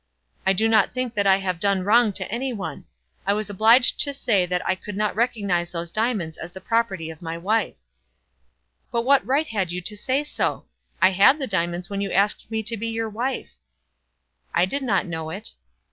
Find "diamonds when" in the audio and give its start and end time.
11.45-12.01